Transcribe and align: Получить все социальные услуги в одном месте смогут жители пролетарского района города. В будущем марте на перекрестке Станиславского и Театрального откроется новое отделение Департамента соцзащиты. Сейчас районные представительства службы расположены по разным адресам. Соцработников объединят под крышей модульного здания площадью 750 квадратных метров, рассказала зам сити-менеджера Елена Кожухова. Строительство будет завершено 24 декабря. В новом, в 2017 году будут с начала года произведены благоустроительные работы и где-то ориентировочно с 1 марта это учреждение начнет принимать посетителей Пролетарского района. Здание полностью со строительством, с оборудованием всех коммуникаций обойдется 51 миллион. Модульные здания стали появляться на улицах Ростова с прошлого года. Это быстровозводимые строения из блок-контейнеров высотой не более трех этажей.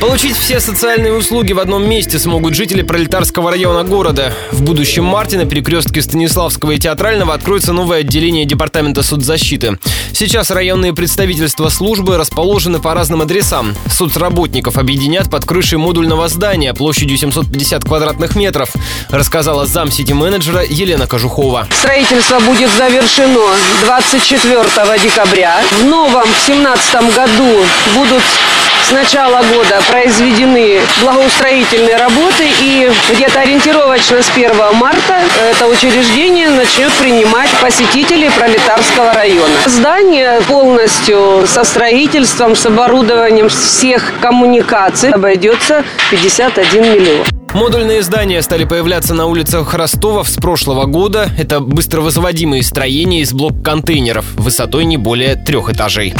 Получить 0.00 0.36
все 0.36 0.60
социальные 0.60 1.12
услуги 1.12 1.52
в 1.52 1.58
одном 1.58 1.88
месте 1.88 2.20
смогут 2.20 2.54
жители 2.54 2.82
пролетарского 2.82 3.50
района 3.50 3.82
города. 3.82 4.32
В 4.52 4.62
будущем 4.62 5.02
марте 5.02 5.36
на 5.36 5.44
перекрестке 5.44 6.00
Станиславского 6.00 6.72
и 6.72 6.78
Театрального 6.78 7.34
откроется 7.34 7.72
новое 7.72 8.00
отделение 8.00 8.44
Департамента 8.44 9.02
соцзащиты. 9.02 9.78
Сейчас 10.12 10.52
районные 10.52 10.94
представительства 10.94 11.68
службы 11.68 12.16
расположены 12.16 12.78
по 12.78 12.94
разным 12.94 13.22
адресам. 13.22 13.74
Соцработников 13.90 14.78
объединят 14.78 15.30
под 15.30 15.44
крышей 15.44 15.78
модульного 15.78 16.28
здания 16.28 16.74
площадью 16.74 17.18
750 17.18 17.84
квадратных 17.84 18.36
метров, 18.36 18.70
рассказала 19.10 19.66
зам 19.66 19.90
сити-менеджера 19.90 20.62
Елена 20.64 21.08
Кожухова. 21.08 21.66
Строительство 21.76 22.38
будет 22.38 22.70
завершено 22.76 23.40
24 23.84 24.64
декабря. 25.02 25.60
В 25.72 25.84
новом, 25.84 26.22
в 26.22 26.46
2017 26.46 27.14
году 27.16 27.64
будут 27.96 28.22
с 28.88 28.90
начала 28.90 29.42
года 29.42 29.80
произведены 29.90 30.80
благоустроительные 31.02 31.96
работы 31.96 32.48
и 32.60 32.90
где-то 33.12 33.40
ориентировочно 33.40 34.22
с 34.22 34.30
1 34.30 34.50
марта 34.74 35.20
это 35.50 35.66
учреждение 35.66 36.48
начнет 36.48 36.90
принимать 36.92 37.50
посетителей 37.60 38.30
Пролетарского 38.30 39.12
района. 39.12 39.54
Здание 39.66 40.40
полностью 40.48 41.44
со 41.46 41.64
строительством, 41.64 42.56
с 42.56 42.64
оборудованием 42.64 43.50
всех 43.50 44.14
коммуникаций 44.22 45.10
обойдется 45.10 45.84
51 46.10 46.82
миллион. 46.82 47.26
Модульные 47.54 48.02
здания 48.02 48.42
стали 48.42 48.64
появляться 48.64 49.14
на 49.14 49.26
улицах 49.26 49.72
Ростова 49.74 50.22
с 50.22 50.36
прошлого 50.36 50.84
года. 50.84 51.30
Это 51.38 51.60
быстровозводимые 51.60 52.62
строения 52.62 53.22
из 53.22 53.32
блок-контейнеров 53.32 54.26
высотой 54.34 54.84
не 54.84 54.98
более 54.98 55.34
трех 55.34 55.70
этажей. 55.70 56.14